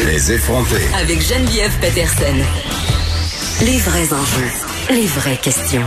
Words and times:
Les 0.00 0.32
effronter. 0.32 0.82
Avec 0.98 1.20
Geneviève 1.20 1.78
Peterson. 1.78 2.34
Les 3.60 3.78
vrais 3.78 4.12
enjeux, 4.12 4.50
les 4.90 5.06
vraies 5.06 5.36
questions. 5.36 5.86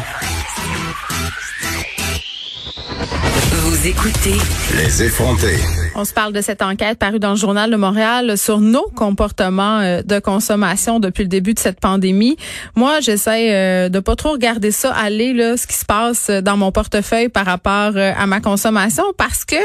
Vous 3.52 3.88
écoutez 3.88 4.38
Les 4.78 5.04
effronter. 5.04 5.58
On 5.96 6.06
se 6.06 6.14
parle 6.14 6.34
de 6.34 6.42
cette 6.42 6.62
enquête 6.62 7.00
parue 7.00 7.20
dans 7.20 7.32
le 7.32 7.36
journal 7.36 7.72
de 7.72 7.78
Montréal 7.78 8.38
sur 8.38 8.60
nos 8.60 8.88
comportements 8.96 9.80
euh, 9.80 10.02
de 10.04 10.20
consommation 10.20 11.00
depuis 11.00 11.24
le 11.24 11.30
début 11.30 11.54
de 11.54 11.60
cette 11.60 11.80
pandémie. 11.80 12.38
Moi, 12.76 13.00
j'essaie 13.00 13.54
euh, 13.54 13.90
de 13.90 14.00
pas 14.00 14.16
trop 14.16 14.34
regarder 14.34 14.72
ça 14.72 14.94
aller 14.94 15.34
là, 15.34 15.58
ce 15.58 15.66
qui 15.66 15.76
se 15.76 15.86
passe 15.86 16.30
dans 16.30 16.58
mon 16.58 16.72
portefeuille 16.72 17.30
par 17.30 17.46
rapport 17.46 17.94
euh, 17.96 18.12
à 18.16 18.28
ma 18.28 18.40
consommation 18.40 19.04
parce 19.18 19.46
que 19.46 19.56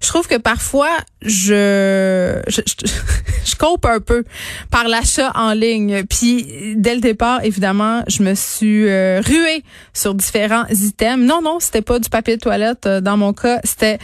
je 0.00 0.08
trouve 0.08 0.26
que 0.26 0.36
parfois 0.36 0.90
je 1.22 2.40
je, 2.46 2.60
je, 2.66 2.86
je 3.44 3.54
coupe 3.56 3.84
un 3.86 4.00
peu 4.00 4.24
par 4.70 4.88
l'achat 4.88 5.32
en 5.34 5.52
ligne. 5.52 6.04
Puis 6.04 6.74
dès 6.76 6.94
le 6.94 7.00
départ, 7.00 7.44
évidemment, 7.44 8.02
je 8.08 8.22
me 8.22 8.34
suis 8.34 8.88
euh, 8.88 9.20
ruée 9.20 9.62
sur 9.92 10.14
différents 10.14 10.66
items. 10.66 11.26
Non, 11.26 11.42
non, 11.42 11.58
c'était 11.60 11.82
pas 11.82 11.98
du 11.98 12.08
papier 12.08 12.36
de 12.36 12.40
toilette 12.40 12.86
euh, 12.86 13.00
dans 13.00 13.16
mon 13.16 13.32
cas, 13.32 13.60
c'était 13.64 13.98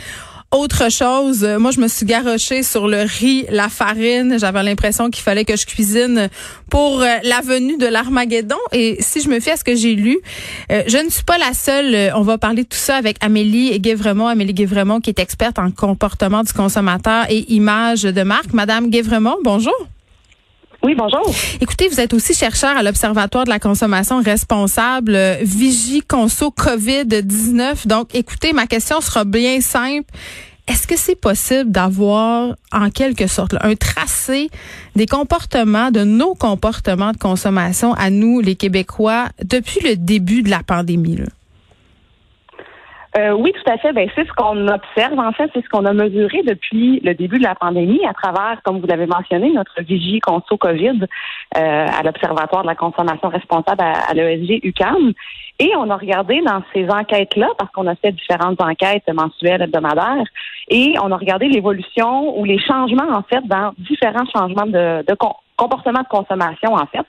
autre 0.52 0.90
chose, 0.90 1.44
moi 1.58 1.70
je 1.70 1.80
me 1.80 1.88
suis 1.88 2.06
garochée 2.06 2.62
sur 2.62 2.86
le 2.86 3.02
riz, 3.02 3.46
la 3.50 3.68
farine. 3.68 4.38
J'avais 4.38 4.62
l'impression 4.62 5.10
qu'il 5.10 5.22
fallait 5.22 5.44
que 5.44 5.56
je 5.56 5.66
cuisine 5.66 6.28
pour 6.70 7.00
euh, 7.00 7.06
la 7.24 7.40
venue 7.40 7.78
de 7.78 7.86
l'Armageddon. 7.86 8.58
Et 8.72 8.96
si 9.00 9.22
je 9.22 9.28
me 9.28 9.40
fie 9.40 9.50
à 9.50 9.56
ce 9.56 9.64
que 9.64 9.74
j'ai 9.74 9.94
lu, 9.94 10.18
euh, 10.70 10.82
je 10.86 10.98
ne 10.98 11.08
suis 11.10 11.24
pas 11.24 11.38
la 11.38 11.54
seule. 11.54 11.94
Euh, 11.94 12.10
on 12.14 12.22
va 12.22 12.38
parler 12.38 12.64
de 12.64 12.68
tout 12.68 12.76
ça 12.76 12.96
avec 12.96 13.16
Amélie 13.24 13.80
Guévremont. 13.80 14.26
Amélie 14.26 14.54
Guévremont 14.54 15.00
qui 15.00 15.10
est 15.10 15.18
experte 15.18 15.58
en 15.58 15.70
comportement 15.70 16.42
du 16.42 16.52
consommateur 16.52 17.24
et 17.30 17.50
image 17.52 18.02
de 18.02 18.22
marque. 18.22 18.52
Madame 18.52 18.90
Guévremont, 18.90 19.38
bonjour. 19.42 19.74
Oui, 20.84 20.96
bonjour. 20.96 21.22
Écoutez, 21.60 21.88
vous 21.88 22.00
êtes 22.00 22.12
aussi 22.12 22.34
chercheur 22.34 22.76
à 22.76 22.82
l'Observatoire 22.82 23.44
de 23.44 23.50
la 23.50 23.60
consommation 23.60 24.20
responsable, 24.20 25.14
euh, 25.14 25.36
Vigie 25.40 26.02
Conso 26.02 26.50
COVID-19. 26.50 27.86
Donc, 27.86 28.12
écoutez, 28.14 28.52
ma 28.52 28.66
question 28.66 29.00
sera 29.00 29.24
bien 29.24 29.60
simple. 29.60 30.10
Est-ce 30.68 30.86
que 30.86 30.96
c'est 30.96 31.16
possible 31.16 31.70
d'avoir, 31.72 32.54
en 32.70 32.90
quelque 32.90 33.26
sorte, 33.26 33.54
un 33.60 33.74
tracé 33.74 34.48
des 34.94 35.06
comportements, 35.06 35.90
de 35.90 36.04
nos 36.04 36.34
comportements 36.34 37.12
de 37.12 37.18
consommation 37.18 37.94
à 37.94 38.10
nous, 38.10 38.40
les 38.40 38.54
Québécois, 38.54 39.28
depuis 39.42 39.80
le 39.80 39.96
début 39.96 40.42
de 40.42 40.50
la 40.50 40.62
pandémie? 40.62 41.18
Euh, 43.16 43.32
oui, 43.32 43.52
tout 43.52 43.70
à 43.70 43.76
fait. 43.76 43.92
Ben, 43.92 44.08
c'est 44.14 44.26
ce 44.26 44.32
qu'on 44.32 44.68
observe. 44.68 45.18
En 45.18 45.32
fait, 45.32 45.50
c'est 45.52 45.62
ce 45.62 45.68
qu'on 45.68 45.84
a 45.84 45.92
mesuré 45.92 46.42
depuis 46.44 47.00
le 47.00 47.14
début 47.14 47.38
de 47.38 47.42
la 47.42 47.54
pandémie 47.54 48.00
à 48.06 48.14
travers, 48.14 48.62
comme 48.64 48.80
vous 48.80 48.86
l'avez 48.86 49.06
mentionné, 49.06 49.52
notre 49.52 49.82
vigie 49.82 50.20
conso 50.20 50.56
COVID 50.56 51.00
euh, 51.56 51.86
à 51.86 52.02
l'Observatoire 52.02 52.62
de 52.62 52.68
la 52.68 52.74
consommation 52.74 53.28
responsable 53.28 53.82
à, 53.82 54.14
l'ESG 54.14 54.60
UCAM. 54.64 55.12
Et 55.58 55.70
on 55.76 55.90
a 55.90 55.96
regardé 55.96 56.40
dans 56.40 56.62
ces 56.72 56.88
enquêtes-là, 56.88 57.48
parce 57.58 57.70
qu'on 57.72 57.86
a 57.86 57.94
fait 57.96 58.12
différentes 58.12 58.60
enquêtes 58.62 59.08
mensuelles, 59.12 59.60
hebdomadaires, 59.60 60.24
et 60.68 60.94
on 61.02 61.12
a 61.12 61.16
regardé 61.16 61.48
l'évolution 61.48 62.38
ou 62.38 62.44
les 62.44 62.58
changements, 62.58 63.12
en 63.12 63.22
fait, 63.22 63.46
dans 63.46 63.72
différents 63.78 64.26
changements 64.34 64.66
de, 64.66 65.04
de 65.06 65.14
com 65.14 65.32
comportement 65.54 66.00
de 66.00 66.08
consommation, 66.08 66.74
en 66.74 66.86
fait. 66.86 67.06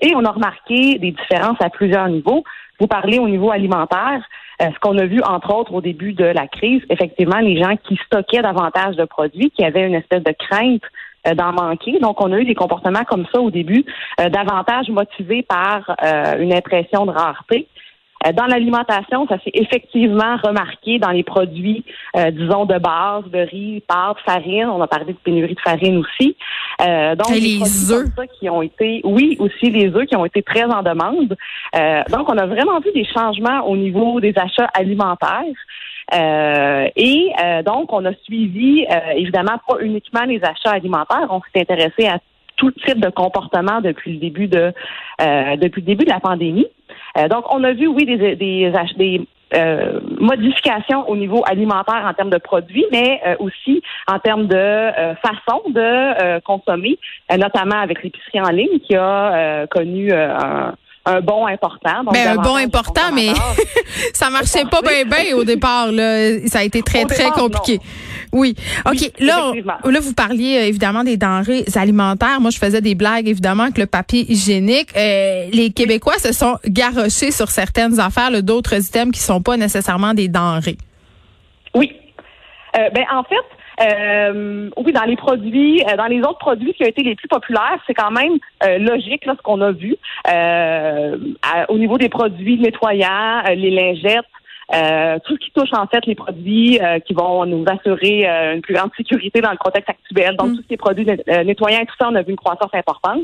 Et 0.00 0.14
on 0.14 0.24
a 0.24 0.30
remarqué 0.30 0.98
des 0.98 1.10
différences 1.10 1.60
à 1.60 1.68
plusieurs 1.68 2.08
niveaux. 2.08 2.44
Vous 2.78 2.86
parlez 2.86 3.18
au 3.18 3.28
niveau 3.28 3.50
alimentaire. 3.50 4.22
Euh, 4.60 4.66
ce 4.74 4.78
qu'on 4.80 4.98
a 4.98 5.06
vu, 5.06 5.20
entre 5.22 5.54
autres, 5.54 5.72
au 5.72 5.80
début 5.80 6.12
de 6.12 6.24
la 6.24 6.46
crise, 6.46 6.82
effectivement, 6.90 7.38
les 7.38 7.60
gens 7.62 7.76
qui 7.76 7.98
stockaient 8.06 8.42
davantage 8.42 8.96
de 8.96 9.04
produits, 9.04 9.50
qui 9.50 9.64
avaient 9.64 9.86
une 9.86 9.94
espèce 9.94 10.22
de 10.22 10.34
crainte 10.38 10.82
euh, 11.26 11.34
d'en 11.34 11.52
manquer. 11.52 11.98
Donc, 12.00 12.20
on 12.20 12.32
a 12.32 12.38
eu 12.38 12.44
des 12.44 12.54
comportements 12.54 13.04
comme 13.04 13.26
ça 13.32 13.40
au 13.40 13.50
début, 13.50 13.84
euh, 14.20 14.28
davantage 14.28 14.88
motivés 14.88 15.42
par 15.42 15.96
une 16.38 16.52
impression 16.52 17.06
de 17.06 17.10
rareté. 17.10 17.68
Dans 18.34 18.44
l'alimentation, 18.44 19.26
ça 19.28 19.38
s'est 19.38 19.50
effectivement 19.54 20.36
remarqué 20.42 20.98
dans 20.98 21.10
les 21.10 21.22
produits, 21.22 21.84
euh, 22.16 22.30
disons, 22.30 22.66
de 22.66 22.78
base, 22.78 23.24
de 23.32 23.38
riz, 23.38 23.82
pâtes, 23.88 24.18
farine. 24.26 24.66
On 24.66 24.82
a 24.82 24.86
parlé 24.86 25.14
de 25.14 25.18
pénurie 25.18 25.54
de 25.54 25.60
farine 25.60 25.96
aussi. 25.96 26.36
Euh, 26.82 27.14
donc, 27.14 27.30
Et 27.30 27.40
les 27.40 27.92
œufs. 27.92 28.08
qui 28.38 28.50
ont 28.50 28.60
été, 28.60 29.00
oui, 29.04 29.38
aussi 29.40 29.70
les 29.70 29.88
œufs 29.94 30.06
qui 30.06 30.16
ont 30.16 30.26
été 30.26 30.42
très 30.42 30.64
en 30.64 30.82
demande. 30.82 31.34
Euh, 31.74 32.02
donc, 32.10 32.28
on 32.30 32.36
a 32.36 32.46
vraiment 32.46 32.78
vu 32.80 32.92
des 32.94 33.06
changements 33.06 33.66
au 33.66 33.76
niveau 33.76 34.20
des 34.20 34.34
achats 34.36 34.68
alimentaires. 34.74 35.44
Euh, 36.12 36.88
et 36.96 37.32
euh, 37.42 37.62
donc, 37.62 37.90
on 37.92 38.04
a 38.04 38.12
suivi, 38.24 38.84
évidemment, 39.14 39.58
pas 39.66 39.78
uniquement 39.80 40.24
les 40.24 40.42
achats 40.42 40.72
alimentaires. 40.72 41.28
On 41.30 41.40
s'est 41.54 41.62
intéressé 41.62 42.06
à 42.06 42.18
tout 42.60 42.70
type 42.84 43.00
de 43.00 43.10
comportement 43.10 43.80
depuis 43.80 44.12
le 44.12 44.18
début 44.18 44.48
de 44.56 44.72
depuis 45.64 45.80
le 45.82 45.86
début 45.86 46.04
de 46.04 46.10
la 46.10 46.20
pandémie. 46.20 46.68
Euh, 47.18 47.28
donc, 47.28 47.44
on 47.50 47.62
a 47.64 47.72
vu, 47.72 47.86
oui, 47.86 48.04
des, 48.04 48.36
des, 48.36 48.72
des 48.96 49.26
euh, 49.54 50.00
modifications 50.20 51.08
au 51.08 51.16
niveau 51.16 51.42
alimentaire 51.46 52.04
en 52.08 52.14
termes 52.14 52.30
de 52.30 52.38
produits, 52.38 52.86
mais 52.92 53.20
euh, 53.26 53.34
aussi 53.40 53.82
en 54.06 54.18
termes 54.18 54.46
de 54.46 55.14
façon 55.22 55.62
de 55.70 56.40
consommer, 56.40 56.98
notamment 57.36 57.80
avec 57.80 58.02
l'épicerie 58.02 58.40
en 58.40 58.50
ligne 58.50 58.78
qui 58.80 58.94
a 58.94 59.66
connu 59.68 60.12
un 60.12 60.74
un 61.06 61.20
bon 61.20 61.46
important. 61.46 62.04
Ben, 62.12 62.38
un 62.38 62.42
bon 62.42 62.56
important, 62.56 63.12
mais 63.14 63.28
ça 64.12 64.28
marchait 64.30 64.64
pas 64.64 64.82
bien 64.82 65.04
bien 65.04 65.34
au 65.34 65.44
départ. 65.44 65.90
Là. 65.90 66.46
Ça 66.46 66.60
a 66.60 66.62
été 66.62 66.82
très, 66.82 67.04
très 67.04 67.30
compliqué. 67.30 67.80
Oui. 68.32 68.54
OK. 68.86 69.10
là, 69.18 69.52
là, 69.84 70.00
vous 70.00 70.14
parliez 70.14 70.58
euh, 70.58 70.66
évidemment 70.66 71.02
des 71.02 71.16
denrées 71.16 71.64
alimentaires. 71.74 72.40
Moi, 72.40 72.50
je 72.50 72.58
faisais 72.58 72.80
des 72.80 72.94
blagues, 72.94 73.26
évidemment, 73.26 73.64
avec 73.64 73.78
le 73.78 73.86
papier 73.86 74.30
hygiénique. 74.30 74.90
Euh, 74.96 75.46
les 75.52 75.70
Québécois 75.70 76.18
se 76.18 76.32
sont 76.32 76.58
garochés 76.66 77.32
sur 77.32 77.48
certaines 77.48 77.98
affaires, 77.98 78.30
d'autres 78.42 78.74
items 78.74 79.12
qui 79.12 79.20
sont 79.20 79.42
pas 79.42 79.56
nécessairement 79.56 80.14
des 80.14 80.28
denrées. 80.28 80.78
Oui. 81.74 81.92
Euh, 82.78 82.88
ben, 82.90 83.04
en 83.12 83.24
fait, 83.24 83.34
euh, 83.80 84.70
oui, 84.76 84.92
dans 84.92 85.04
les 85.04 85.16
produits, 85.16 85.82
euh, 85.82 85.96
dans 85.96 86.06
les 86.06 86.20
autres 86.20 86.38
produits 86.38 86.74
qui 86.74 86.84
ont 86.84 86.88
été 86.88 87.02
les 87.02 87.14
plus 87.14 87.28
populaires, 87.28 87.78
c'est 87.86 87.94
quand 87.94 88.10
même 88.10 88.38
euh, 88.64 88.78
logique 88.78 89.24
là, 89.24 89.34
ce 89.36 89.42
qu'on 89.42 89.60
a 89.60 89.72
vu. 89.72 89.96
au 91.68 91.78
niveau 91.78 91.98
des 91.98 92.08
produits 92.08 92.58
nettoyants, 92.58 93.42
les 93.48 93.70
lingettes, 93.70 94.24
tout 95.24 95.34
ce 95.34 95.38
qui 95.38 95.50
touche 95.52 95.72
en 95.72 95.86
fait 95.86 96.04
les 96.06 96.14
produits 96.14 96.78
qui 97.06 97.14
vont 97.14 97.46
nous 97.46 97.64
assurer 97.66 98.26
une 98.54 98.60
plus 98.60 98.74
grande 98.74 98.90
sécurité 98.96 99.40
dans 99.40 99.50
le 99.50 99.56
contexte 99.56 99.90
actuel. 99.90 100.36
Donc, 100.36 100.50
mm. 100.50 100.56
tous 100.56 100.64
ces 100.68 100.76
produits 100.76 101.06
nettoyants 101.06 101.80
et 101.80 101.86
tout 101.86 101.94
ça, 101.98 102.08
on 102.10 102.14
a 102.14 102.22
vu 102.22 102.30
une 102.30 102.36
croissance 102.36 102.70
importante. 102.72 103.22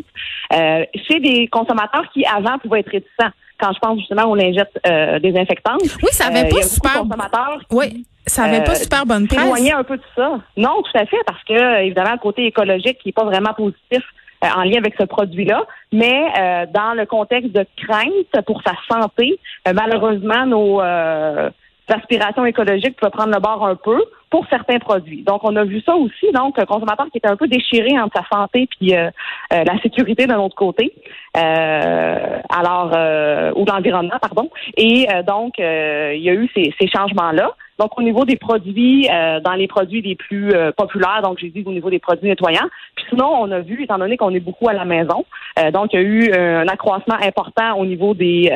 chez 0.51 1.21
des 1.21 1.49
consommateurs 1.49 2.09
qui, 2.13 2.25
avant, 2.25 2.59
pouvaient 2.59 2.81
être 2.81 2.91
réticents. 2.91 3.33
Quand 3.59 3.73
je 3.73 3.79
pense 3.79 3.99
justement 3.99 4.25
aux 4.25 4.35
lingettes 4.35 4.79
désinfectantes. 5.23 5.83
Oui, 5.83 6.09
ça 6.13 6.27
avait 6.27 6.49
pas 6.49 6.63
super. 6.63 7.03
Oui. 7.71 8.07
Ça 8.27 8.45
avait 8.45 8.65
pas 8.65 8.73
euh, 8.73 8.83
super 8.83 9.07
bonne 9.07 9.29
presse. 9.29 9.41
Éloigner 9.41 9.73
un 9.73 9.85
peu 9.85 9.97
de 9.97 10.03
ça. 10.17 10.41
Non, 10.57 10.83
tout 10.83 10.99
à 10.99 11.07
fait, 11.07 11.19
parce 11.27 11.43
que 11.45 11.83
évidemment 11.83 12.13
le 12.13 12.19
côté 12.19 12.47
écologique 12.47 12.99
qui 12.99 13.11
est 13.11 13.13
pas 13.13 13.25
vraiment 13.25 13.55
positif 13.55 14.03
euh, 14.45 14.49
en 14.57 14.65
lien 14.65 14.79
avec 14.79 14.95
ce 14.99 15.05
produit-là, 15.05 15.65
mais 15.93 16.25
euh, 16.39 16.67
dans 16.73 16.95
le 16.95 17.07
contexte 17.07 17.53
de 17.53 17.65
crainte 17.77 18.45
pour 18.45 18.63
sa 18.63 18.73
santé, 18.91 19.39
malheureusement 19.73 20.45
nos 20.47 20.81
aspirations 21.95 22.45
écologiques 22.45 22.97
peuvent 23.01 23.11
prendre 23.11 23.35
le 23.35 23.41
bord 23.41 23.67
un 23.67 23.77
peu 23.77 24.03
pour 24.31 24.47
certains 24.49 24.79
produits. 24.79 25.23
Donc, 25.23 25.41
on 25.45 25.55
a 25.57 25.65
vu 25.65 25.81
ça 25.83 25.95
aussi, 25.95 26.27
donc, 26.33 26.59
un 26.59 26.65
consommateur 26.65 27.07
qui 27.13 27.19
était 27.19 27.29
un 27.29 27.37
peu 27.37 27.47
déchiré 27.47 27.99
entre 27.99 28.17
sa 28.17 28.37
santé 28.37 28.69
puis 28.79 28.93
la 29.51 29.81
sécurité 29.83 30.27
d'un 30.27 30.41
autre 30.41 30.57
côté. 30.57 30.93
alors, 31.35 32.91
ou 33.57 33.65
l'environnement, 33.65 34.19
pardon. 34.21 34.51
Et 34.77 35.07
donc, 35.27 35.55
il 35.59 36.23
y 36.23 36.29
a 36.29 36.35
eu 36.35 36.51
ces, 36.55 36.75
ces 36.79 36.89
changements-là. 36.89 37.55
Donc, 37.79 37.99
au 37.99 38.03
niveau 38.03 38.25
des 38.25 38.37
produits, 38.37 39.09
euh, 39.11 39.41
dans 39.41 39.53
les 39.53 39.69
produits 39.69 40.01
les 40.01 40.15
plus 40.15 40.53
euh, 40.53 40.73
populaires, 40.73 41.21
donc 41.23 41.39
j'ai 41.39 41.51
dit 41.51 41.63
au 41.67 41.73
niveau 41.73 41.91
des 41.91 41.99
produits 41.99 42.29
nettoyants. 42.29 42.69
Sinon, 43.09 43.29
on 43.41 43.51
a 43.51 43.61
vu, 43.61 43.83
étant 43.83 43.99
donné 43.99 44.17
qu'on 44.17 44.35
est 44.35 44.41
beaucoup 44.41 44.69
à 44.69 44.73
la 44.73 44.85
maison, 44.85 45.25
euh, 45.59 45.71
donc 45.71 45.93
il 45.93 46.01
y 46.01 46.03
a 46.03 46.07
eu 46.07 46.33
un 46.33 46.69
accroissement 46.69 47.17
important 47.21 47.77
au 47.79 47.87
niveau 47.87 48.15
des 48.15 48.53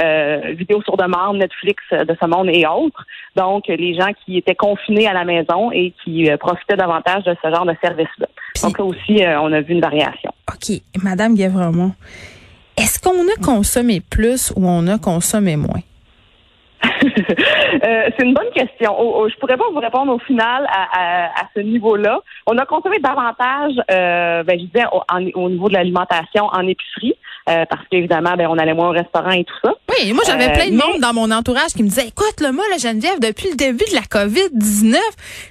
vidéos 0.56 0.82
sur 0.82 0.96
demande, 0.96 1.38
Netflix 1.38 1.82
de 1.92 2.16
ce 2.20 2.26
monde 2.26 2.48
et 2.50 2.66
autres. 2.66 3.04
Donc, 3.36 3.68
les 3.68 3.94
gens 3.94 4.10
qui 4.24 4.36
étaient 4.38 4.54
confinés 4.54 5.06
à 5.06 5.12
la 5.12 5.24
maison 5.24 5.70
et 5.72 5.92
qui 6.04 6.28
profitaient 6.38 6.76
davantage 6.76 7.24
de 7.24 7.36
ce 7.42 7.50
genre 7.50 7.64
de 7.64 7.74
service-là. 7.82 8.26
Donc 8.62 8.78
là 8.78 8.84
aussi, 8.84 9.22
on 9.40 9.52
a 9.52 9.60
vu 9.60 9.74
une 9.74 9.80
variation. 9.80 10.32
OK. 10.52 10.80
Madame 11.02 11.34
Guévremont, 11.34 11.92
est-ce 12.76 12.98
qu'on 12.98 13.10
a 13.10 13.44
consommé 13.44 14.00
plus 14.00 14.52
ou 14.56 14.66
on 14.66 14.86
a 14.86 14.98
consommé 14.98 15.56
moins? 15.56 15.80
Euh, 17.82 18.10
c'est 18.16 18.24
une 18.24 18.34
bonne 18.34 18.50
question. 18.52 18.94
Je 19.26 19.32
je 19.32 19.38
pourrais 19.38 19.56
pas 19.56 19.70
vous 19.72 19.80
répondre 19.80 20.12
au 20.12 20.18
final 20.18 20.66
à, 20.68 21.48
ce 21.54 21.60
niveau-là. 21.60 22.20
On 22.46 22.58
a 22.58 22.66
consommé 22.66 22.98
davantage, 22.98 23.72
euh, 23.90 24.42
ben, 24.42 24.58
je 24.58 24.66
disais, 24.66 24.84
au, 25.34 25.48
niveau 25.48 25.68
de 25.68 25.74
l'alimentation 25.74 26.46
en 26.46 26.66
épicerie. 26.66 27.14
Euh, 27.48 27.64
parce 27.68 27.82
qu'évidemment, 27.90 28.34
ben, 28.36 28.46
on 28.48 28.58
allait 28.58 28.74
moins 28.74 28.90
au 28.90 28.92
restaurant 28.92 29.30
et 29.30 29.44
tout 29.44 29.54
ça. 29.62 29.72
Oui, 29.88 30.12
moi 30.12 30.22
j'avais 30.26 30.52
plein 30.52 30.70
de 30.70 30.76
monde 30.76 31.00
dans 31.00 31.12
mon 31.12 31.30
entourage 31.30 31.72
qui 31.74 31.82
me 31.82 31.88
disait, 31.88 32.08
écoute, 32.08 32.40
le 32.40 32.52
moi, 32.52 32.64
la 32.70 32.78
Geneviève, 32.78 33.18
depuis 33.20 33.48
le 33.50 33.56
début 33.56 33.84
de 33.90 33.94
la 33.94 34.02
COVID-19, 34.02 34.96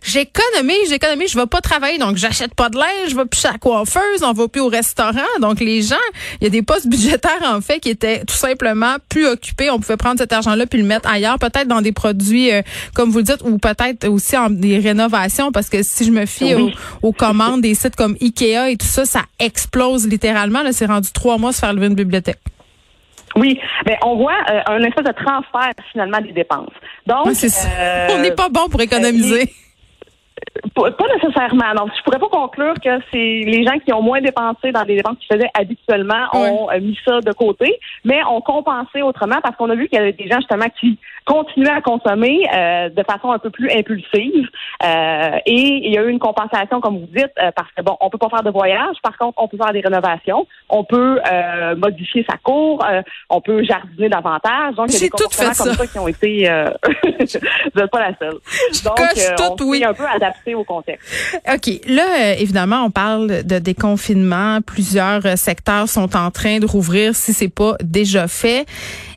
j'économise, 0.04 0.90
j'économise, 0.90 1.32
je 1.32 1.40
vais 1.40 1.48
pas 1.48 1.62
travailler, 1.62 1.98
donc 1.98 2.18
j'achète 2.18 2.54
pas 2.56 2.70
de 2.70 2.78
linge, 2.78 3.10
je 3.10 3.16
vais 3.16 3.26
plus 3.26 3.42
chez 3.42 3.48
la 3.48 3.58
coiffeuse, 3.58 4.24
on 4.24 4.34
va 4.34 4.48
plus 4.48 4.62
au 4.62 4.70
restaurant. 4.70 5.20
Donc 5.42 5.60
les 5.60 5.82
gens, 5.82 5.96
il 6.40 6.46
y 6.46 6.48
a 6.48 6.50
des 6.50 6.62
postes 6.62 6.88
budgétaires 6.88 7.44
en 7.44 7.62
fait 7.62 7.80
qui 7.80 7.90
étaient 7.90 8.24
tout 8.26 8.36
simplement 8.36 8.96
plus 9.10 9.28
occupés. 9.28 9.70
On 9.70 9.80
pouvait 9.80 9.98
prendre 9.98 10.20
cet 10.20 10.32
argent-là 10.32 10.66
puis 10.68 10.80
le 10.80 10.86
mettre 10.86 11.10
ailleurs, 11.10 11.40
peut-être 11.40 11.68
dans 11.68 11.82
des 11.82 11.92
produits, 11.92 12.52
comme 12.94 13.10
vous 13.10 13.20
le 13.20 13.24
dites, 13.24 13.42
ou 13.44 13.58
peut-être 13.58 14.08
aussi 14.08 14.38
en 14.38 14.50
des 14.50 14.80
rénovations, 14.80 15.52
parce 15.52 15.70
que 15.70 15.84
si 15.84 16.06
je 16.06 16.12
me 16.12 16.26
fie 16.26 16.56
aux, 17.02 17.12
commandes 17.12 17.62
des 17.62 17.74
sites 17.74 17.96
comme 17.96 18.16
Ikea 18.22 18.70
et 18.70 18.78
tout 18.78 18.86
ça, 18.86 19.06
ça 19.06 19.22
explose 19.40 20.08
littéralement. 20.08 20.64
Là, 20.64 20.72
c'est 20.72 20.86
rendu 20.86 21.12
trois 21.12 21.38
mois 21.38 21.52
se 21.52 21.60
faire 21.60 21.74
une 21.88 21.96
bibliothèque. 21.96 22.40
Oui, 23.36 23.60
mais 23.86 23.98
on 24.04 24.16
voit 24.16 24.38
euh, 24.50 24.62
un 24.68 24.84
espèce 24.84 25.06
de 25.06 25.12
transfert 25.12 25.74
finalement 25.92 26.20
des 26.22 26.32
dépenses. 26.32 26.74
Donc, 27.06 27.28
euh, 27.28 28.08
on 28.16 28.20
n'est 28.20 28.36
pas 28.36 28.50
bon 28.50 28.68
pour 28.70 28.82
économiser. 28.82 29.52
Pas 30.74 30.92
nécessairement. 31.16 31.74
Donc, 31.76 31.92
je 31.98 32.04
pourrais 32.04 32.20
pas 32.20 32.30
conclure 32.30 32.74
que 32.76 32.90
c'est 33.12 33.44
les 33.46 33.64
gens 33.66 33.78
qui 33.86 33.94
ont 33.94 34.02
moins 34.02 34.22
dépensé 34.22 34.72
dans 34.72 34.84
des 34.84 34.96
dépenses 34.96 35.18
qu'ils 35.20 35.36
faisaient 35.36 35.52
habituellement 35.54 36.28
ont 36.34 36.70
euh, 36.72 36.80
mis 36.80 36.98
ça 37.06 37.20
de 37.22 37.32
côté, 37.34 37.80
mais 38.04 38.24
ont 38.24 38.42
compensé 38.42 39.02
autrement 39.02 39.40
parce 39.42 39.56
qu'on 39.58 39.70
a 39.70 39.76
vu 39.76 39.88
qu'il 39.88 40.00
y 40.00 40.02
avait 40.02 40.14
des 40.14 40.28
gens 40.28 40.38
justement 40.38 40.68
qui 40.80 40.98
continuaient 41.30 41.70
à 41.70 41.82
consommer 41.82 42.46
euh, 42.54 42.90
de 42.90 43.04
façon 43.04 43.32
un 43.32 43.40
peu 43.40 43.50
plus 43.50 43.70
impulsive. 43.72 44.48
Euh, 44.84 45.38
et 45.46 45.82
il 45.86 45.94
y 45.94 45.98
a 45.98 46.04
eu 46.04 46.10
une 46.10 46.20
compensation, 46.20 46.82
comme 46.82 47.00
vous 47.00 47.10
dites, 47.16 47.34
parce 47.56 47.72
que 47.76 47.82
bon, 47.84 47.96
on 48.02 48.10
peut 48.10 48.18
pas 48.18 48.30
faire 48.30 48.44
de 48.44 48.50
voyage. 48.50 48.96
Par 49.04 49.18
contre, 49.18 49.42
on 49.42 49.48
peut 49.48 49.58
faire 49.58 49.72
des 49.72 49.82
rénovations. 49.82 50.48
On 50.70 50.84
peut 50.84 51.20
modifier 51.78 52.26
sa 52.30 52.38
cour. 52.38 52.84
on 53.30 53.42
peut 53.42 53.64
jardiner 53.64 54.10
davantage. 54.10 54.76
Donc, 54.76 54.88
il 54.90 54.94
y 54.94 54.98
a 54.98 55.00
des 55.00 55.10
comportements 55.10 55.52
comme 55.58 55.74
ça. 55.74 55.88
qui 55.88 56.00
ont 56.00 56.08
été. 56.08 56.50
vous 56.84 57.80
n'êtes 57.80 57.92
pas 57.92 58.10
la 58.10 58.18
seule. 58.18 58.40
Donc, 58.84 59.00
on 59.00 59.56
tout, 59.56 59.70
oui. 59.70 59.84
un 59.84 59.94
peu 59.94 60.06
adapté 60.06 60.56
au 60.56 60.64
contexte. 60.64 61.42
OK. 61.48 61.70
Là, 61.88 62.04
euh, 62.04 62.36
évidemment, 62.40 62.84
on 62.86 62.92
parle 62.92 63.44
de 63.44 63.60
déconfinement. 63.60 64.60
Plusieurs 64.66 65.26
euh, 65.26 65.36
secteurs 65.36 65.88
sont 65.88 66.16
en 66.16 66.32
train 66.32 66.60
de 66.60 66.66
rouvrir 66.66 67.16
si 67.16 67.34
c'est 67.34 67.54
pas 67.54 67.76
déjà 67.82 68.28
fait. 68.28 68.66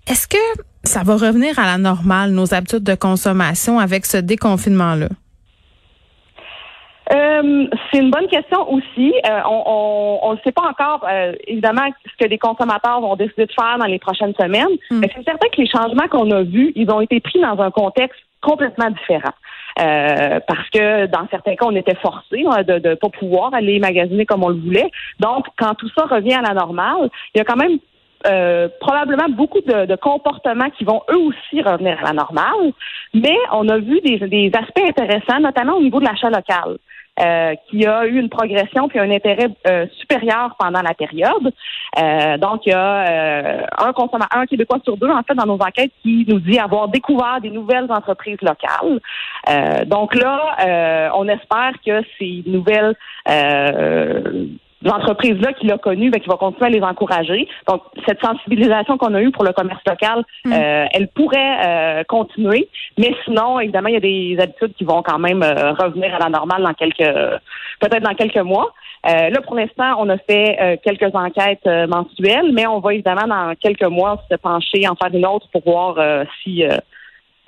Est-ce 0.08 0.26
que 0.26 0.36
ça 0.84 1.02
va 1.02 1.14
revenir 1.14 1.58
à 1.58 1.66
la 1.66 1.78
normale, 1.78 2.30
nos 2.30 2.54
habitudes 2.54 2.84
de 2.84 2.94
consommation 2.94 3.78
avec 3.78 4.06
ce 4.06 4.18
déconfinement-là? 4.18 5.08
Euh, 7.12 7.66
c'est 7.90 7.98
une 7.98 8.10
bonne 8.10 8.28
question 8.28 8.72
aussi. 8.72 9.12
on 9.44 10.32
ne 10.32 10.38
sait 10.44 10.52
pas 10.52 10.62
encore, 10.62 11.06
évidemment, 11.46 11.88
ce 12.06 12.24
que 12.24 12.28
les 12.28 12.38
consommateurs 12.38 13.00
vont 13.00 13.16
décider 13.16 13.46
de 13.46 13.52
faire 13.52 13.76
dans 13.78 13.86
les 13.86 13.98
prochaines 13.98 14.34
semaines. 14.34 14.78
Hmm. 14.90 15.00
Mais 15.00 15.10
c'est 15.14 15.24
certain 15.24 15.48
que 15.48 15.60
les 15.60 15.68
changements 15.68 16.08
qu'on 16.08 16.30
a 16.30 16.42
vus, 16.42 16.72
ils 16.74 16.90
ont 16.90 17.00
été 17.00 17.20
pris 17.20 17.40
dans 17.40 17.60
un 17.60 17.70
contexte 17.70 18.18
complètement 18.40 18.90
différent. 18.90 19.32
Euh, 19.80 20.40
parce 20.46 20.68
que 20.70 21.06
dans 21.06 21.26
certains 21.30 21.54
cas, 21.56 21.64
on 21.66 21.76
était 21.76 21.94
forcé 21.94 22.44
hein, 22.46 22.62
de 22.62 22.88
ne 22.88 22.94
pas 22.94 23.08
pouvoir 23.08 23.54
aller 23.54 23.78
magasiner 23.78 24.26
comme 24.26 24.44
on 24.44 24.48
le 24.48 24.60
voulait. 24.60 24.90
Donc, 25.18 25.46
quand 25.56 25.74
tout 25.74 25.88
ça 25.96 26.04
revient 26.04 26.34
à 26.34 26.42
la 26.42 26.52
normale, 26.52 27.08
il 27.34 27.38
y 27.38 27.40
a 27.40 27.44
quand 27.44 27.56
même 27.56 27.78
euh, 28.26 28.68
probablement 28.80 29.28
beaucoup 29.28 29.60
de, 29.60 29.96
comportements 29.96 30.70
qui 30.70 30.84
vont 30.84 31.02
eux 31.10 31.18
aussi 31.18 31.62
revenir 31.62 31.98
à 32.00 32.08
la 32.08 32.12
normale, 32.12 32.72
mais 33.14 33.36
on 33.52 33.68
a 33.68 33.78
vu 33.78 34.00
des, 34.00 34.50
aspects 34.54 34.82
intéressants, 34.86 35.40
notamment 35.40 35.74
au 35.74 35.82
niveau 35.82 36.00
de 36.00 36.06
l'achat 36.06 36.30
local. 36.30 36.78
Euh, 37.20 37.54
qui 37.68 37.84
a 37.84 38.06
eu 38.06 38.18
une 38.18 38.30
progression 38.30 38.88
puis 38.88 38.98
un 38.98 39.10
intérêt 39.10 39.48
euh, 39.66 39.86
supérieur 40.00 40.56
pendant 40.58 40.80
la 40.80 40.94
période. 40.94 41.52
Donc, 42.40 42.64
il 42.64 42.70
y 42.70 42.72
a 42.72 43.66
un 43.76 43.92
consommateur, 43.92 44.40
un 44.40 44.46
Québécois 44.46 44.78
sur 44.82 44.96
deux, 44.96 45.10
en 45.10 45.22
fait, 45.22 45.34
dans 45.34 45.44
nos 45.44 45.62
enquêtes, 45.62 45.92
qui 46.02 46.24
nous 46.26 46.40
dit 46.40 46.58
avoir 46.58 46.88
découvert 46.88 47.38
des 47.42 47.50
nouvelles 47.50 47.92
entreprises 47.92 48.38
locales. 48.40 48.98
donc 49.88 50.14
là, 50.14 51.12
on 51.14 51.28
espère 51.28 51.72
que 51.84 52.02
ces 52.18 52.42
nouvelles 52.46 52.96
l'entreprise-là 54.84 55.52
qui 55.54 55.66
l'a 55.66 55.78
connu, 55.78 56.10
ben, 56.10 56.20
qui 56.20 56.28
va 56.28 56.36
continuer 56.36 56.66
à 56.66 56.70
les 56.70 56.82
encourager. 56.82 57.48
Donc, 57.68 57.82
cette 58.06 58.20
sensibilisation 58.20 58.98
qu'on 58.98 59.14
a 59.14 59.22
eue 59.22 59.30
pour 59.30 59.44
le 59.44 59.52
commerce 59.52 59.82
local, 59.86 60.24
mm. 60.44 60.52
euh, 60.52 60.86
elle 60.92 61.08
pourrait 61.08 61.56
euh, 61.64 62.04
continuer. 62.04 62.68
Mais 62.98 63.14
sinon, 63.24 63.60
évidemment, 63.60 63.88
il 63.88 63.94
y 63.94 63.96
a 63.96 64.00
des 64.00 64.36
habitudes 64.40 64.74
qui 64.74 64.84
vont 64.84 65.02
quand 65.02 65.18
même 65.18 65.42
euh, 65.42 65.72
revenir 65.72 66.14
à 66.14 66.18
la 66.18 66.28
normale 66.28 66.62
dans 66.62 66.74
quelques, 66.74 67.12
peut-être 67.80 68.02
dans 68.02 68.14
quelques 68.14 68.36
mois. 68.36 68.72
là, 69.04 69.40
pour 69.42 69.56
l'instant, 69.56 69.96
on 69.98 70.08
a 70.08 70.18
fait 70.18 70.80
quelques 70.84 71.14
enquêtes 71.14 71.66
mensuelles, 71.88 72.52
mais 72.52 72.66
on 72.66 72.78
va 72.80 72.94
évidemment 72.94 73.26
dans 73.26 73.54
quelques 73.56 73.82
mois 73.82 74.22
se 74.30 74.36
pencher, 74.36 74.86
en 74.88 74.94
faire 74.94 75.12
une 75.12 75.26
autre 75.26 75.48
pour 75.52 75.62
voir 75.64 76.24
si 76.42 76.64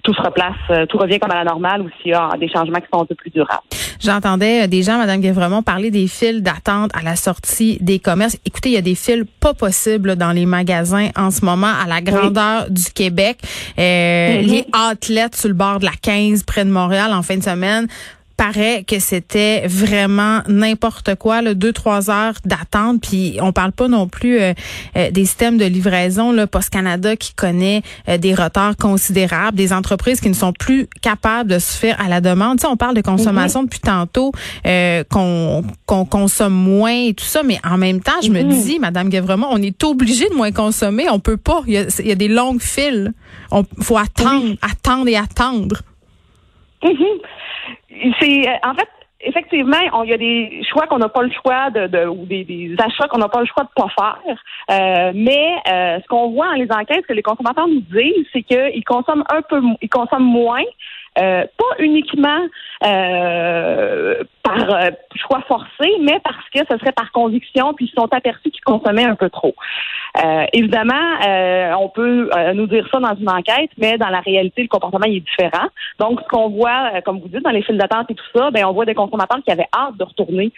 tout 0.02 0.14
se 0.14 0.22
replace, 0.22 0.88
tout 0.88 0.98
revient 0.98 1.19
comme 1.19 1.31
à 1.31 1.36
la 1.36 1.44
normale 1.44 1.82
ou 1.82 1.90
s'il 2.00 2.10
y 2.10 2.14
a 2.14 2.31
des 2.38 2.48
changements 2.48 2.81
qui 2.81 2.88
sont 2.92 3.02
un 3.02 3.06
peu 3.06 3.14
plus 3.14 3.31
durables. 3.31 3.62
J'entendais 4.04 4.64
euh, 4.64 4.66
des 4.66 4.82
gens, 4.82 4.98
Madame 4.98 5.20
Guévremont, 5.20 5.62
parler 5.62 5.90
des 5.90 6.06
files 6.06 6.42
d'attente 6.42 6.90
à 6.94 7.02
la 7.02 7.16
sortie 7.16 7.78
des 7.80 7.98
commerces. 7.98 8.36
Écoutez, 8.44 8.68
il 8.68 8.74
y 8.74 8.78
a 8.78 8.82
des 8.82 8.94
files 8.94 9.24
pas 9.24 9.54
possibles 9.54 10.16
dans 10.16 10.32
les 10.32 10.44
magasins 10.44 11.08
en 11.16 11.30
ce 11.30 11.44
moment 11.44 11.72
à 11.82 11.86
la 11.86 12.02
grandeur 12.02 12.70
du 12.70 12.84
Québec. 12.92 13.38
Euh, 13.78 14.42
mm-hmm. 14.42 14.46
Les 14.46 14.66
athlètes 14.72 15.36
sur 15.36 15.48
le 15.48 15.54
bord 15.54 15.80
de 15.80 15.86
la 15.86 15.92
15 16.00 16.42
près 16.42 16.66
de 16.66 16.70
Montréal 16.70 17.14
en 17.14 17.22
fin 17.22 17.38
de 17.38 17.42
semaine 17.42 17.88
paraît 18.36 18.84
que 18.86 18.98
c'était 18.98 19.66
vraiment 19.66 20.42
n'importe 20.48 21.14
quoi, 21.16 21.42
le 21.42 21.54
deux 21.54 21.72
trois 21.72 22.10
heures 22.10 22.34
d'attente. 22.44 23.00
Puis 23.02 23.38
on 23.40 23.52
parle 23.52 23.72
pas 23.72 23.88
non 23.88 24.08
plus 24.08 24.40
euh, 24.40 24.52
euh, 24.96 25.10
des 25.10 25.25
systèmes 25.25 25.58
de 25.58 25.64
livraison, 25.64 26.32
le 26.32 26.46
Post 26.46 26.70
Canada 26.70 27.16
qui 27.16 27.34
connaît 27.34 27.82
euh, 28.08 28.19
des 28.19 28.34
retards 28.34 28.76
considérables, 28.76 29.56
des 29.56 29.72
entreprises 29.72 30.20
qui 30.20 30.28
ne 30.28 30.34
sont 30.34 30.52
plus 30.52 30.86
capables 31.00 31.50
de 31.50 31.58
se 31.58 31.76
faire 31.76 32.00
à 32.00 32.08
la 32.08 32.20
demande. 32.20 32.58
Tu 32.58 32.62
sais, 32.62 32.69
on 32.69 32.76
parle 32.76 32.94
de 32.94 33.02
consommation 33.02 33.60
mhm. 33.60 33.66
depuis 33.66 33.81
tantôt, 33.81 34.32
qu'on 35.10 35.64
qu'on 35.86 36.04
consomme 36.04 36.54
moins 36.54 37.08
et 37.08 37.14
tout 37.14 37.25
ça, 37.25 37.42
mais 37.42 37.60
en 37.64 37.76
même 37.76 38.00
temps, 38.00 38.20
je 38.22 38.31
me 38.31 38.42
mhm. 38.42 38.62
dis, 38.62 38.78
Madame 38.78 39.08
Guévremont, 39.08 39.48
on 39.50 39.62
est 39.62 39.82
obligé 39.84 40.28
de 40.28 40.34
moins 40.34 40.52
consommer. 40.52 41.08
On 41.10 41.20
peut 41.20 41.36
pas. 41.36 41.62
Il 41.66 41.75
y 41.75 42.12
a, 42.12 42.14
des 42.14 42.28
longues 42.28 42.60
files. 42.60 43.12
On 43.50 43.64
faut 43.81 43.98
attendre, 43.98 44.56
attendre 44.62 45.08
et 45.08 45.16
attendre. 45.16 45.82
Mhm 46.84 47.20
c'est 48.20 48.48
euh, 48.48 48.52
en 48.64 48.75
fait 48.75 48.88
effectivement, 49.26 49.78
il 50.04 50.10
y 50.10 50.12
a 50.12 50.19
des 50.19 50.62
choix 50.70 50.86
qu'on 50.86 50.98
n'a 50.98 51.08
pas 51.08 51.22
le 51.22 51.31
choix 51.31 51.70
de, 51.70 52.06
ou 52.06 52.26
des, 52.26 52.75
achats 52.78 53.08
qu'on 53.08 53.19
n'a 53.19 53.28
pas 53.28 53.40
le 53.40 53.46
choix 53.46 53.64
de 53.64 53.70
pas 53.75 53.88
faire. 53.98 54.44
Euh, 54.70 55.12
mais 55.14 55.54
euh, 55.66 55.98
ce 56.02 56.06
qu'on 56.08 56.31
voit 56.31 56.48
dans 56.48 56.52
les 56.62 56.70
enquêtes, 56.70 57.02
ce 57.02 57.08
que 57.08 57.12
les 57.14 57.22
consommateurs 57.22 57.66
nous 57.66 57.81
disent, 57.81 58.26
c'est 58.32 58.42
qu'ils 58.42 58.84
consomment 58.84 59.25
un 59.31 59.42
peu, 59.42 59.62
ils 59.81 59.88
consomment 59.88 60.25
moins, 60.25 60.62
euh, 61.19 61.44
pas 61.56 61.82
uniquement 61.82 62.46
euh, 62.84 64.22
par 64.66 64.75
euh, 64.75 64.90
choix 65.16 65.43
forcé, 65.46 65.90
mais 66.00 66.20
parce 66.22 66.49
que 66.52 66.61
ce 66.70 66.78
serait 66.78 66.93
par 66.93 67.12
conviction, 67.12 67.75
puis 67.75 67.91
ils 67.93 68.00
sont 68.00 68.08
aperçus 68.12 68.50
qu'ils 68.50 68.65
consommaient 68.65 69.05
un 69.05 69.15
peu 69.15 69.31
trop. 69.31 69.55
évidemment, 70.53 70.94
on 71.81 71.88
peut 71.88 72.31
nous 72.55 72.67
dire 72.67 72.86
ça 72.91 73.00
dans 73.00 73.15
une 73.17 73.29
enquête, 73.29 73.70
mais 73.79 73.98
dans 73.98 74.08
la 74.08 74.20
réalité, 74.20 74.62
le 74.62 74.69
comportement 74.69 75.06
est 75.06 75.20
différent. 75.20 75.69
Donc, 75.98 76.20
ce 76.20 76.29
qu'on 76.29 76.50
voit, 76.50 77.00
comme 77.05 77.20
vous 77.20 77.29
dites, 77.29 77.43
dans 77.43 77.50
les 77.50 77.62
files 77.62 77.79
d'attente 77.79 78.10
et 78.10 78.15
tout 78.15 78.24
ça, 78.34 78.50
ben 78.50 78.65
on 78.65 78.72
voit 78.72 78.84
des 78.84 78.94
consommateurs 78.94 79.41
qui 79.44 79.50
avaient 79.50 79.69
hâte 79.74 79.96
de 79.96 80.05
retourner 80.05 80.53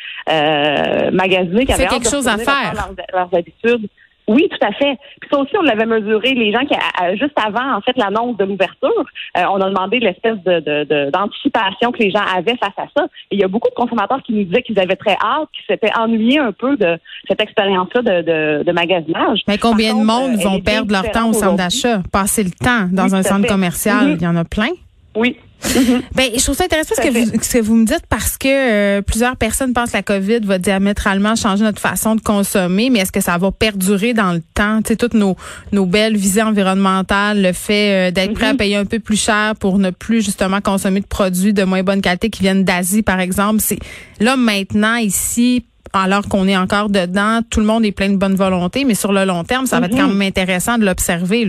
magasiner, 1.12 1.66
qui 1.66 1.72
avaient 1.72 1.84
hâte 1.84 1.92
quelque 1.92 2.10
chose 2.10 2.28
à 2.28 2.36
faire. 2.36 2.88
leurs 3.12 3.34
habitudes. 3.34 3.88
Oui, 4.28 4.48
tout 4.50 4.66
à 4.66 4.72
fait. 4.72 4.98
Puis 5.20 5.30
ça 5.30 5.38
aussi, 5.38 5.56
on 5.56 5.62
l'avait 5.62 5.86
mesuré. 5.86 6.34
Les 6.34 6.52
gens 6.52 6.64
qui, 6.66 6.74
juste 7.16 7.36
avant, 7.36 7.76
en 7.76 7.80
fait, 7.80 7.96
l'annonce 7.96 8.36
de 8.36 8.44
l'ouverture, 8.44 9.04
euh, 9.38 9.42
on 9.50 9.60
a 9.60 9.68
demandé 9.68 10.00
l'espèce 10.00 10.38
de, 10.44 11.10
d'anticipation 11.10 11.92
que 11.92 11.98
les 11.98 12.10
gens 12.10 12.24
avaient 12.36 12.56
face 12.56 12.76
à 12.76 12.86
ça. 12.96 13.06
Et 13.30 13.36
il 13.36 13.40
y 13.40 13.44
a 13.44 13.48
beaucoup 13.48 13.68
de 13.68 13.74
consommateurs 13.74 14.20
qui 14.24 14.32
nous 14.32 14.44
disaient 14.44 14.62
qu'ils 14.62 14.80
avaient 14.80 14.96
très 14.96 15.16
hâte, 15.22 15.48
qu'ils 15.52 15.64
s'étaient 15.66 15.96
ennuyés 15.96 16.40
un 16.40 16.52
peu 16.52 16.76
de 16.76 16.98
cette 17.28 17.40
expérience-là 17.40 18.02
de, 18.02 18.62
de, 18.64 18.72
magasinage. 18.72 19.40
Mais 19.46 19.58
combien 19.58 19.94
de 19.94 20.04
monde 20.04 20.38
euh, 20.38 20.42
vont 20.42 20.60
perdre 20.60 20.92
leur 20.92 21.10
temps 21.12 21.30
au 21.30 21.32
centre 21.32 21.56
d'achat, 21.56 22.02
passer 22.12 22.42
le 22.42 22.50
temps 22.50 22.88
dans 22.90 23.14
un 23.14 23.22
centre 23.22 23.46
commercial? 23.46 24.08
Mm-hmm. 24.08 24.16
Il 24.16 24.22
y 24.22 24.26
en 24.26 24.36
a 24.36 24.44
plein. 24.44 24.70
Oui, 25.14 25.36
Mhm. 25.64 26.02
Ben, 26.14 26.30
je 26.36 26.42
trouve 26.42 26.54
ça 26.54 26.64
intéressant 26.64 26.94
ce 26.96 27.00
que, 27.00 27.08
vous, 27.08 27.42
ce 27.42 27.58
que 27.58 27.62
vous 27.62 27.74
me 27.74 27.84
dites 27.84 28.04
parce 28.08 28.36
que 28.38 28.48
euh, 28.48 29.02
plusieurs 29.02 29.36
personnes 29.36 29.72
pensent 29.72 29.90
que 29.90 29.96
la 29.96 30.02
COVID 30.02 30.40
va 30.40 30.58
diamétralement 30.58 31.34
changer 31.34 31.64
notre 31.64 31.80
façon 31.80 32.14
de 32.14 32.20
consommer, 32.20 32.90
mais 32.90 33.00
est-ce 33.00 33.12
que 33.12 33.20
ça 33.20 33.36
va 33.38 33.50
perdurer 33.52 34.14
dans 34.14 34.32
le 34.32 34.42
temps? 34.54 34.82
Tu 34.82 34.88
sais, 34.88 34.96
toutes 34.96 35.14
nos, 35.14 35.36
nos 35.72 35.86
belles 35.86 36.16
visées 36.16 36.42
environnementales, 36.42 37.42
le 37.42 37.52
fait 37.52 38.08
euh, 38.08 38.10
d'être 38.10 38.34
prêt 38.34 38.46
à 38.46 38.52
mhm. 38.52 38.58
payer 38.58 38.76
un 38.76 38.84
peu 38.84 38.98
plus 38.98 39.20
cher 39.20 39.54
pour 39.58 39.78
ne 39.78 39.90
plus 39.90 40.22
justement 40.22 40.60
consommer 40.60 41.00
de 41.00 41.06
produits 41.06 41.52
de 41.52 41.64
moins 41.64 41.82
bonne 41.82 42.00
qualité 42.00 42.30
qui 42.30 42.42
viennent 42.42 42.64
d'Asie, 42.64 43.02
par 43.02 43.20
exemple. 43.20 43.60
C'est 43.60 43.78
là 44.20 44.36
maintenant 44.36 44.96
ici 44.96 45.64
alors 45.92 46.28
qu'on 46.28 46.46
est 46.46 46.56
encore 46.56 46.90
dedans, 46.90 47.40
tout 47.48 47.60
le 47.60 47.66
monde 47.66 47.84
est 47.84 47.92
plein 47.92 48.10
de 48.10 48.16
bonne 48.16 48.34
volonté, 48.34 48.84
mais 48.84 48.94
sur 48.94 49.12
le 49.12 49.24
long 49.24 49.44
terme, 49.44 49.64
ça 49.66 49.80
va 49.80 49.86
être 49.86 49.96
quand 49.96 50.08
mhm. 50.08 50.18
même 50.18 50.28
intéressant 50.28 50.76
de 50.76 50.84
l'observer. 50.84 51.46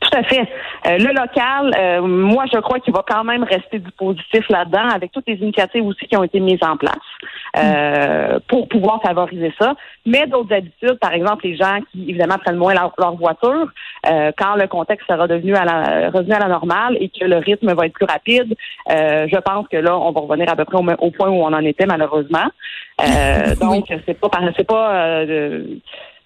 Tout 0.00 0.10
à 0.12 0.22
fait. 0.24 0.48
Le 0.84 1.12
local, 1.12 2.02
moi, 2.06 2.44
je 2.52 2.58
crois 2.60 2.78
qu'il 2.80 2.92
va 2.92 3.04
quand 3.06 3.24
même 3.24 3.42
rester 3.42 3.78
du 3.78 3.90
positif 3.92 4.48
là-dedans, 4.48 4.88
avec 4.94 5.12
toutes 5.12 5.26
les 5.26 5.36
initiatives 5.36 5.84
aussi 5.84 6.06
qui 6.06 6.16
ont 6.16 6.24
été 6.24 6.40
mises 6.40 6.62
en 6.62 6.76
place 6.76 6.96
mm. 7.56 8.40
pour 8.48 8.68
pouvoir 8.68 9.00
favoriser 9.02 9.52
ça. 9.58 9.74
Mais 10.06 10.26
d'autres 10.26 10.54
habitudes, 10.54 10.98
par 11.00 11.12
exemple, 11.12 11.46
les 11.46 11.56
gens 11.56 11.78
qui, 11.90 12.10
évidemment, 12.10 12.38
prennent 12.38 12.56
moins 12.56 12.74
leur, 12.74 12.92
voiture, 13.16 13.68
quand 14.04 14.54
le 14.56 14.66
contexte 14.66 15.06
sera 15.06 15.26
devenu 15.26 15.54
à 15.54 15.64
la, 15.64 16.10
revenu 16.10 16.32
à 16.32 16.38
la 16.38 16.48
normale 16.48 16.96
et 17.00 17.08
que 17.08 17.24
le 17.24 17.36
rythme 17.36 17.72
va 17.74 17.86
être 17.86 17.92
plus 17.92 18.06
rapide, 18.06 18.54
je 18.88 19.40
pense 19.40 19.66
que 19.68 19.76
là, 19.76 19.96
on 19.98 20.12
va 20.12 20.20
revenir 20.20 20.48
à 20.50 20.56
peu 20.56 20.64
près 20.64 20.78
au, 20.78 21.10
point 21.10 21.28
où 21.28 21.42
on 21.42 21.52
en 21.52 21.64
était, 21.64 21.86
malheureusement. 21.86 22.46
donc, 23.60 23.86
c'est 24.06 24.18
pas, 24.18 24.30
c'est 24.56 24.66
pas 24.66 25.24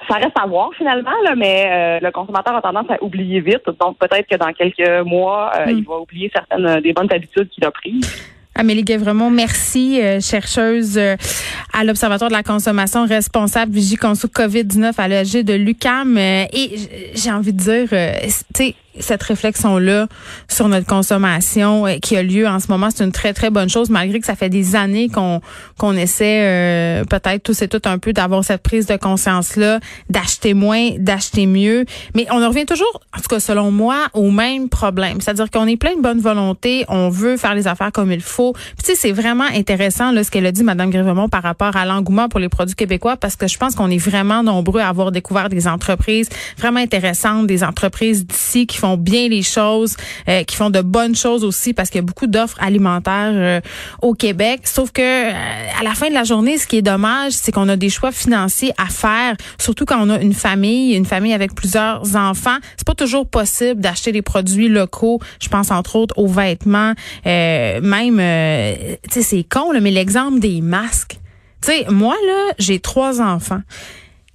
ça 0.08 0.14
reste 0.14 0.38
à 0.40 0.46
voir 0.46 0.70
finalement, 0.76 1.10
là, 1.24 1.34
mais 1.36 1.66
euh, 1.66 1.98
le 2.00 2.10
consommateur 2.10 2.54
a 2.56 2.62
tendance 2.62 2.90
à 2.90 3.02
oublier 3.02 3.40
vite. 3.40 3.64
Donc 3.80 3.98
peut-être 3.98 4.28
que 4.28 4.36
dans 4.36 4.52
quelques 4.52 5.06
mois, 5.06 5.52
euh, 5.56 5.66
hmm. 5.66 5.78
il 5.78 5.84
va 5.84 5.98
oublier 5.98 6.30
certaines 6.34 6.66
euh, 6.66 6.80
des 6.80 6.92
bonnes 6.92 7.12
habitudes 7.12 7.48
qu'il 7.50 7.64
a 7.64 7.70
prises. 7.70 8.30
Amélie 8.54 8.84
vraiment 8.98 9.30
merci, 9.30 9.98
chercheuse 10.20 10.98
à 10.98 11.84
l'Observatoire 11.84 12.28
de 12.28 12.36
la 12.36 12.42
consommation 12.42 13.06
responsable 13.06 13.72
Vigie 13.72 13.96
Conso 13.96 14.28
COVID-19 14.28 14.92
à 14.98 15.08
l'EG 15.08 15.42
de 15.42 15.54
l'UCAM. 15.54 16.18
et 16.18 16.70
j'ai 17.14 17.30
envie 17.30 17.54
de 17.54 17.58
dire, 17.58 17.88
tu 17.88 18.28
sais, 18.54 18.74
cette 18.98 19.22
réflexion-là 19.22 20.06
sur 20.48 20.68
notre 20.68 20.86
consommation 20.86 21.86
euh, 21.86 21.96
qui 21.98 22.16
a 22.16 22.22
lieu 22.22 22.46
en 22.46 22.60
ce 22.60 22.68
moment, 22.68 22.88
c'est 22.94 23.04
une 23.04 23.12
très, 23.12 23.32
très 23.32 23.50
bonne 23.50 23.68
chose, 23.68 23.90
malgré 23.90 24.20
que 24.20 24.26
ça 24.26 24.34
fait 24.34 24.48
des 24.48 24.76
années 24.76 25.08
qu'on 25.08 25.40
qu'on 25.78 25.96
essaie 25.96 26.42
euh, 26.44 27.04
peut-être 27.04 27.42
tous 27.42 27.62
et 27.62 27.68
toutes 27.68 27.86
un 27.86 27.98
peu 27.98 28.12
d'avoir 28.12 28.44
cette 28.44 28.62
prise 28.62 28.86
de 28.86 28.96
conscience-là, 28.96 29.80
d'acheter 30.10 30.54
moins, 30.54 30.90
d'acheter 30.98 31.46
mieux. 31.46 31.84
Mais 32.14 32.26
on 32.30 32.42
en 32.42 32.48
revient 32.48 32.66
toujours, 32.66 33.00
en 33.16 33.20
tout 33.20 33.28
cas 33.28 33.40
selon 33.40 33.70
moi, 33.70 34.08
au 34.14 34.30
même 34.30 34.68
problème. 34.68 35.20
C'est-à-dire 35.20 35.50
qu'on 35.50 35.66
est 35.66 35.76
plein 35.76 35.96
de 35.96 36.02
bonne 36.02 36.20
volonté, 36.20 36.84
on 36.88 37.08
veut 37.08 37.36
faire 37.36 37.54
les 37.54 37.66
affaires 37.66 37.92
comme 37.92 38.12
il 38.12 38.20
faut. 38.20 38.52
Puis 38.52 38.84
tu 38.84 38.92
sais, 38.92 38.94
c'est 38.94 39.12
vraiment 39.12 39.46
intéressant 39.54 40.12
là, 40.12 40.24
ce 40.24 40.30
qu'elle 40.30 40.46
a 40.46 40.52
dit, 40.52 40.62
Mme 40.62 40.90
Grévemont, 40.90 41.28
par 41.28 41.42
rapport 41.42 41.76
à 41.76 41.86
l'engouement 41.86 42.28
pour 42.28 42.40
les 42.40 42.48
produits 42.48 42.74
québécois, 42.74 43.16
parce 43.16 43.36
que 43.36 43.48
je 43.48 43.58
pense 43.58 43.74
qu'on 43.74 43.90
est 43.90 43.98
vraiment 43.98 44.42
nombreux 44.42 44.80
à 44.80 44.88
avoir 44.88 45.12
découvert 45.12 45.48
des 45.48 45.66
entreprises 45.66 46.28
vraiment 46.58 46.80
intéressantes, 46.80 47.46
des 47.46 47.64
entreprises 47.64 48.26
d'ici 48.26 48.66
qui 48.66 48.78
font 48.82 48.96
bien 48.96 49.28
les 49.28 49.42
choses, 49.42 49.96
euh, 50.28 50.42
qui 50.42 50.56
font 50.56 50.70
de 50.70 50.80
bonnes 50.80 51.14
choses 51.14 51.44
aussi 51.44 51.72
parce 51.72 51.88
qu'il 51.88 52.00
y 52.00 52.04
a 52.04 52.06
beaucoup 52.06 52.26
d'offres 52.26 52.56
alimentaires 52.60 53.32
euh, 53.32 53.60
au 54.02 54.14
Québec. 54.14 54.62
Sauf 54.64 54.90
que 54.90 55.00
euh, 55.00 55.32
à 55.78 55.84
la 55.84 55.94
fin 55.94 56.08
de 56.08 56.14
la 56.14 56.24
journée, 56.24 56.58
ce 56.58 56.66
qui 56.66 56.78
est 56.78 56.82
dommage, 56.82 57.32
c'est 57.32 57.52
qu'on 57.52 57.68
a 57.68 57.76
des 57.76 57.90
choix 57.90 58.10
financiers 58.10 58.72
à 58.78 58.86
faire, 58.86 59.36
surtout 59.58 59.84
quand 59.84 60.04
on 60.04 60.10
a 60.10 60.20
une 60.20 60.34
famille, 60.34 60.94
une 60.94 61.06
famille 61.06 61.32
avec 61.32 61.54
plusieurs 61.54 62.16
enfants. 62.16 62.56
C'est 62.76 62.86
pas 62.86 62.94
toujours 62.94 63.26
possible 63.26 63.80
d'acheter 63.80 64.10
des 64.10 64.22
produits 64.22 64.68
locaux. 64.68 65.20
Je 65.40 65.48
pense 65.48 65.70
entre 65.70 65.94
autres 65.94 66.18
aux 66.18 66.26
vêtements, 66.26 66.94
même, 67.24 68.16
tu 68.16 69.10
sais, 69.12 69.22
c'est 69.22 69.44
con, 69.44 69.70
là, 69.70 69.80
mais 69.80 69.92
l'exemple 69.92 70.40
des 70.40 70.60
masques. 70.60 71.18
Tu 71.62 71.70
sais, 71.70 71.86
moi 71.88 72.16
là, 72.26 72.52
j'ai 72.58 72.80
trois 72.80 73.20
enfants 73.20 73.62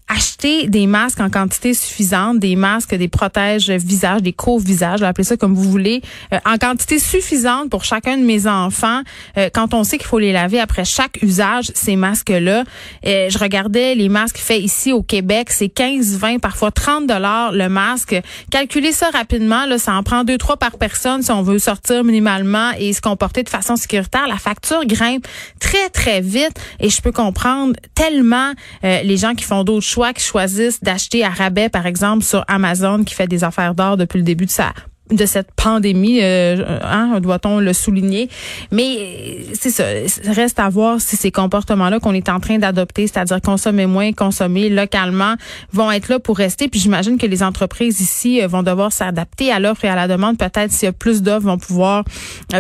acheter 0.08 0.68
des 0.68 0.88
masques 0.88 1.20
en 1.20 1.30
quantité 1.30 1.74
suffisante, 1.74 2.40
des 2.40 2.56
masques, 2.56 2.96
des 2.96 3.08
protèges 3.08 3.70
visage, 3.70 4.22
des 4.22 4.34
couvre-visages, 4.34 5.02
appelez 5.04 5.24
ça 5.24 5.38
comme 5.38 5.54
vous 5.54 5.70
voulez, 5.70 6.02
euh, 6.34 6.40
en 6.46 6.58
quantité 6.58 7.00
suffisante 7.00 7.70
pour 7.70 7.84
chacun 7.84 8.18
de 8.18 8.24
mes 8.24 8.48
enfants. 8.48 9.02
Euh, 9.38 9.50
quand 9.54 9.74
on 9.74 9.84
sait 9.84 9.98
qu'il 9.98 10.08
faut 10.08 10.20
les 10.20 10.32
laver 10.32 10.60
après 10.60 10.86
chaque 10.86 11.22
usage, 11.22 11.72
ces 11.74 11.96
masques-là, 11.96 12.64
euh, 13.06 13.30
je 13.30 13.38
regardais 13.38 13.96
les 13.96 14.10
masques 14.10 14.38
faits 14.38 14.62
ici 14.62 14.94
au 14.94 15.04
Québec, 15.04 15.50
c'est 15.52 15.70
15, 15.70 16.18
20, 16.18 16.40
parfois 16.40 16.72
30 16.72 17.08
dollars 17.08 17.52
le 17.52 17.68
masque. 17.68 18.16
Calculez 18.50 18.94
ça 18.94 19.10
rapidement, 19.10 19.66
là, 19.66 19.78
ça 19.78 19.94
en 19.94 20.04
prend 20.04 20.24
deux, 20.24 20.38
trois 20.38 20.58
par 20.58 20.78
personne 20.78 21.22
si 21.22 21.32
on 21.32 21.42
veut 21.42 21.60
sortir 21.60 22.04
minimalement 22.04 22.72
et 22.80 22.94
se 22.94 23.02
comporter 23.02 23.44
de 23.44 23.50
façon 23.50 23.76
sécuritaire. 23.76 24.28
La 24.28 24.38
facture 24.38 24.86
grimpe 24.86 25.28
très, 25.60 25.90
très 25.90 26.22
vite 26.22 26.60
et 26.80 26.90
je 26.90 27.02
peux 27.02 27.12
comprendre 27.12 27.76
tellement 27.94 28.54
les 28.84 29.18
gens 29.18 29.34
qui 29.34 29.44
font 29.44 29.64
d'autres 29.64 29.86
choix 29.98 30.14
qui 30.14 30.24
choisissent 30.24 30.84
d'acheter 30.84 31.24
à 31.24 31.30
rabais, 31.30 31.70
par 31.70 31.88
exemple, 31.88 32.24
sur 32.24 32.46
Amazon, 32.48 33.04
qui 33.04 33.16
fait 33.16 33.26
des 33.26 33.44
affaires 33.44 33.74
d'or 33.74 33.98
depuis 33.98 34.20
le 34.20 34.24
début 34.24 34.46
de 34.46 34.52
sa 34.52 34.74
de 35.10 35.26
cette 35.26 35.54
pandémie, 35.54 36.20
euh, 36.22 36.80
hein, 36.84 37.22
doit-on 37.22 37.60
le 37.60 37.72
souligner. 37.72 38.30
Mais 38.74 38.98
euh, 39.00 39.54
c'est 39.54 39.70
ça, 39.70 39.86
reste 40.26 40.60
à 40.60 40.68
voir 40.68 41.00
si 41.00 41.16
ces 41.16 41.32
comportements-là 41.32 42.02
qu'on 42.02 42.14
est 42.14 42.28
en 42.28 42.42
train 42.42 42.58
d'adopter, 42.58 43.08
c'est-à-dire 43.08 43.40
consommer 43.42 43.86
moins, 43.86 44.12
consommer 44.12 44.68
localement, 44.68 45.36
vont 45.72 45.90
être 45.94 46.10
là 46.10 46.20
pour 46.20 46.36
rester. 46.38 46.68
Puis 46.68 46.82
j'imagine 46.82 47.18
que 47.18 47.26
les 47.26 47.42
entreprises 47.42 48.02
ici 48.02 48.44
euh, 48.44 48.48
vont 48.48 48.64
devoir 48.64 48.92
s'adapter 48.92 49.50
à 49.50 49.62
l'offre 49.62 49.86
et 49.86 49.90
à 49.90 49.96
la 49.96 50.10
demande. 50.10 50.38
Peut-être 50.38 50.74
s'il 50.74 50.88
y 50.88 50.90
a 50.90 50.92
plus 50.92 51.22
d'offres, 51.22 51.46
vont 51.46 51.58
pouvoir, 51.58 52.04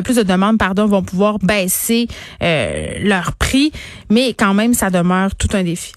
plus 0.06 0.16
de 0.16 0.24
demandes, 0.24 0.58
pardon, 0.58 0.86
vont 0.86 1.04
pouvoir 1.04 1.40
baisser 1.40 2.08
leur 2.40 3.34
prix. 3.34 3.74
Mais 4.10 4.34
quand 4.34 4.54
même, 4.54 4.74
ça 4.74 4.90
demeure 4.90 5.36
tout 5.36 5.50
un 5.52 5.64
défi. 5.64 5.97